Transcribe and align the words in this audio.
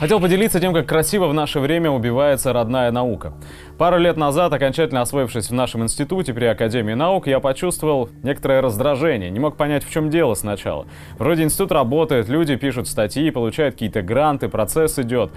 Хотел 0.00 0.18
поделиться 0.18 0.58
тем, 0.60 0.72
как 0.72 0.86
красиво 0.86 1.26
в 1.26 1.34
наше 1.34 1.60
время 1.60 1.90
убивается 1.90 2.54
родная 2.54 2.90
наука. 2.90 3.34
Пару 3.76 3.98
лет 3.98 4.16
назад, 4.16 4.50
окончательно 4.50 5.02
освоившись 5.02 5.50
в 5.50 5.52
нашем 5.52 5.82
институте 5.82 6.32
при 6.32 6.46
Академии 6.46 6.94
наук, 6.94 7.26
я 7.26 7.38
почувствовал 7.38 8.08
некоторое 8.22 8.62
раздражение. 8.62 9.28
Не 9.28 9.40
мог 9.40 9.58
понять, 9.58 9.84
в 9.84 9.92
чем 9.92 10.08
дело 10.08 10.32
сначала. 10.32 10.86
Вроде 11.18 11.42
институт 11.42 11.72
работает, 11.72 12.30
люди 12.30 12.56
пишут 12.56 12.88
статьи, 12.88 13.30
получают 13.30 13.74
какие-то 13.74 14.00
гранты, 14.00 14.48
процесс 14.48 14.98
идет. 14.98 15.32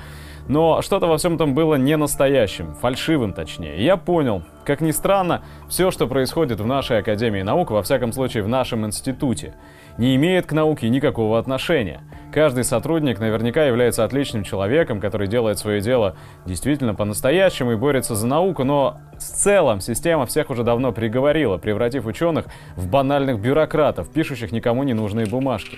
Но 0.47 0.81
что-то 0.81 1.07
во 1.07 1.17
всем 1.17 1.35
этом 1.35 1.53
было 1.53 1.75
не 1.75 1.97
настоящим, 1.97 2.73
фальшивым 2.75 3.33
точнее. 3.33 3.83
Я 3.83 3.97
понял, 3.97 4.43
как 4.63 4.79
ни 4.79 4.91
странно, 4.91 5.43
все, 5.67 5.91
что 5.91 6.07
происходит 6.07 6.61
в 6.61 6.65
нашей 6.65 6.99
Академии 6.99 7.41
наук, 7.41 7.71
во 7.71 7.83
всяком 7.83 8.13
случае 8.13 8.43
в 8.43 8.47
нашем 8.47 8.85
институте, 8.85 9.55
не 9.97 10.15
имеет 10.15 10.45
к 10.45 10.51
науке 10.53 10.89
никакого 10.89 11.39
отношения. 11.39 12.01
Каждый 12.33 12.63
сотрудник 12.63 13.19
наверняка 13.19 13.63
является 13.65 14.03
отличным 14.03 14.43
человеком, 14.43 14.99
который 14.99 15.27
делает 15.27 15.59
свое 15.59 15.81
дело 15.81 16.15
действительно 16.47 16.95
по-настоящему 16.95 17.73
и 17.73 17.75
борется 17.75 18.15
за 18.15 18.25
науку, 18.25 18.63
но 18.63 18.97
в 19.13 19.21
целом 19.21 19.79
система 19.81 20.25
всех 20.25 20.49
уже 20.49 20.63
давно 20.63 20.91
приговорила, 20.91 21.57
превратив 21.57 22.07
ученых 22.07 22.45
в 22.75 22.89
банальных 22.89 23.39
бюрократов, 23.39 24.11
пишущих 24.11 24.51
никому 24.51 24.81
не 24.81 24.93
нужные 24.93 25.27
бумажки. 25.27 25.77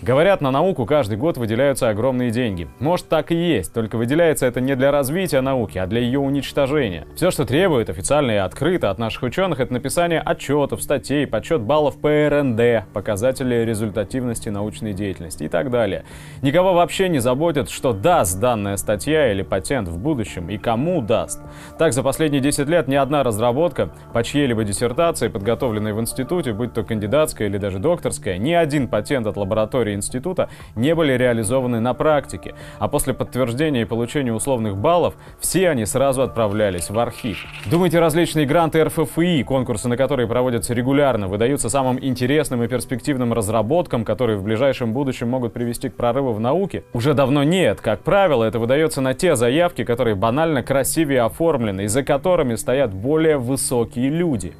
Говорят, 0.00 0.40
на 0.40 0.52
науку 0.52 0.86
каждый 0.86 1.18
год 1.18 1.38
выделяются 1.38 1.88
огромные 1.88 2.30
деньги. 2.30 2.68
Может 2.78 3.08
так 3.08 3.32
и 3.32 3.34
есть, 3.34 3.74
только 3.74 3.96
выделяется 3.96 4.46
это 4.46 4.60
не 4.60 4.76
для 4.76 4.92
развития 4.92 5.40
науки, 5.40 5.78
а 5.78 5.88
для 5.88 6.00
ее 6.00 6.20
уничтожения. 6.20 7.04
Все, 7.16 7.32
что 7.32 7.44
требует 7.44 7.90
официально 7.90 8.30
и 8.30 8.36
открыто 8.36 8.90
от 8.90 8.98
наших 8.98 9.24
ученых, 9.24 9.58
это 9.58 9.72
написание 9.72 10.20
отчетов, 10.20 10.82
статей, 10.82 11.26
подсчет 11.26 11.62
баллов 11.62 12.00
по 12.00 12.08
РНД, 12.28 12.86
показатели 12.92 13.55
результативности 13.64 14.48
научной 14.48 14.92
деятельности 14.92 15.44
и 15.44 15.48
так 15.48 15.70
далее. 15.70 16.04
Никого 16.42 16.74
вообще 16.74 17.08
не 17.08 17.18
заботит, 17.18 17.70
что 17.70 17.92
даст 17.92 18.38
данная 18.38 18.76
статья 18.76 19.32
или 19.32 19.42
патент 19.42 19.88
в 19.88 19.98
будущем 19.98 20.48
и 20.50 20.58
кому 20.58 21.00
даст. 21.00 21.40
Так, 21.78 21.92
за 21.92 22.02
последние 22.02 22.40
10 22.40 22.68
лет 22.68 22.88
ни 22.88 22.94
одна 22.94 23.22
разработка 23.22 23.90
по 24.12 24.22
чьей-либо 24.22 24.64
диссертации, 24.64 25.28
подготовленной 25.28 25.92
в 25.92 26.00
институте, 26.00 26.52
будь 26.52 26.74
то 26.74 26.84
кандидатская 26.84 27.48
или 27.48 27.58
даже 27.58 27.78
докторская, 27.78 28.38
ни 28.38 28.52
один 28.52 28.88
патент 28.88 29.26
от 29.26 29.36
лаборатории 29.36 29.94
института 29.94 30.48
не 30.74 30.94
были 30.94 31.12
реализованы 31.12 31.80
на 31.80 31.94
практике. 31.94 32.54
А 32.78 32.88
после 32.88 33.14
подтверждения 33.14 33.82
и 33.82 33.84
получения 33.84 34.32
условных 34.32 34.76
баллов, 34.76 35.14
все 35.40 35.70
они 35.70 35.86
сразу 35.86 36.22
отправлялись 36.22 36.90
в 36.90 36.98
архив. 36.98 37.44
Думаете, 37.70 37.98
различные 37.98 38.46
гранты 38.46 38.84
РФФИ, 38.84 39.42
конкурсы 39.44 39.88
на 39.88 39.96
которые 39.96 40.26
проводятся 40.26 40.74
регулярно, 40.74 41.28
выдаются 41.28 41.68
самым 41.68 41.98
интересным 42.02 42.62
и 42.62 42.68
перспективным 42.68 43.32
разработкам, 43.46 44.04
которые 44.04 44.36
в 44.36 44.42
ближайшем 44.42 44.92
будущем 44.92 45.28
могут 45.28 45.52
привести 45.52 45.88
к 45.88 45.94
прорыву 45.94 46.32
в 46.32 46.40
науке? 46.40 46.82
Уже 46.92 47.14
давно 47.14 47.44
нет. 47.44 47.80
Как 47.80 48.00
правило, 48.00 48.42
это 48.44 48.58
выдается 48.58 49.00
на 49.00 49.14
те 49.14 49.36
заявки, 49.36 49.84
которые 49.84 50.16
банально 50.16 50.62
красивее 50.62 51.22
оформлены 51.22 51.84
и 51.84 51.86
за 51.86 52.02
которыми 52.02 52.56
стоят 52.56 52.92
более 52.92 53.38
высокие 53.38 54.08
люди. 54.08 54.54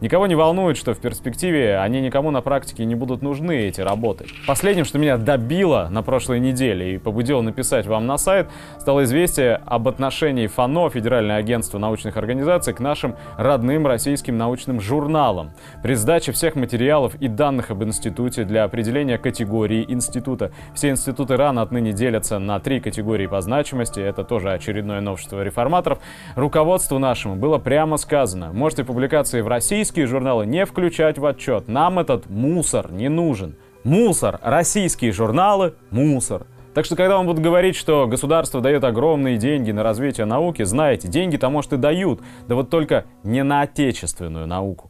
Никого 0.00 0.26
не 0.26 0.34
волнует, 0.34 0.76
что 0.76 0.94
в 0.94 0.98
перспективе 0.98 1.78
они 1.78 2.00
никому 2.00 2.30
на 2.30 2.40
практике 2.40 2.84
не 2.84 2.94
будут 2.94 3.22
нужны, 3.22 3.66
эти 3.66 3.80
работы. 3.80 4.26
Последним, 4.46 4.84
что 4.84 4.98
меня 4.98 5.16
добило 5.16 5.88
на 5.90 6.02
прошлой 6.02 6.40
неделе 6.40 6.94
и 6.94 6.98
побудило 6.98 7.42
написать 7.42 7.86
вам 7.86 8.06
на 8.06 8.16
сайт, 8.16 8.48
стало 8.78 9.04
известие 9.04 9.60
об 9.66 9.88
отношении 9.88 10.46
ФАНО, 10.46 10.90
Федеральное 10.90 11.36
агентство 11.36 11.78
научных 11.78 12.16
организаций, 12.16 12.72
к 12.72 12.80
нашим 12.80 13.16
родным 13.36 13.86
российским 13.86 14.38
научным 14.38 14.80
журналам. 14.80 15.52
При 15.82 15.94
сдаче 15.94 16.32
всех 16.32 16.54
материалов 16.54 17.14
и 17.16 17.28
данных 17.28 17.70
об 17.70 17.82
институте 17.82 18.44
для 18.44 18.64
определения 18.64 19.18
категории 19.18 19.84
института. 19.88 20.52
Все 20.74 20.90
институты 20.90 21.36
рано 21.36 21.62
отныне 21.62 21.92
делятся 21.92 22.38
на 22.38 22.60
три 22.60 22.80
категории 22.80 23.26
по 23.26 23.40
значимости. 23.40 24.00
Это 24.00 24.24
тоже 24.24 24.52
очередное 24.52 25.00
новшество 25.00 25.42
реформаторов. 25.42 25.98
Руководству 26.36 26.98
нашему 26.98 27.36
было 27.36 27.58
прямо 27.58 27.96
сказано, 27.96 28.52
можете 28.52 28.84
публикации 28.84 29.40
в 29.40 29.48
российском 29.48 29.69
российские 29.70 30.06
журналы 30.06 30.46
не 30.46 30.66
включать 30.66 31.16
в 31.16 31.24
отчет. 31.24 31.68
Нам 31.68 32.00
этот 32.00 32.28
мусор 32.28 32.90
не 32.90 33.08
нужен. 33.08 33.54
Мусор. 33.84 34.40
Российские 34.42 35.12
журналы– 35.12 35.74
мусор. 35.92 36.44
Так 36.74 36.84
что, 36.84 36.96
когда 36.96 37.16
вам 37.16 37.26
будут 37.26 37.40
говорить, 37.40 37.76
что 37.76 38.08
государство 38.08 38.60
дает 38.60 38.82
огромные 38.82 39.36
деньги 39.36 39.70
на 39.70 39.84
развитие 39.84 40.26
науки, 40.26 40.64
знаете, 40.64 41.06
деньги-то, 41.06 41.50
может, 41.50 41.72
и 41.72 41.76
дают, 41.76 42.20
да 42.48 42.56
вот 42.56 42.68
только 42.68 43.04
не 43.22 43.44
на 43.44 43.60
отечественную 43.60 44.48
науку. 44.48 44.89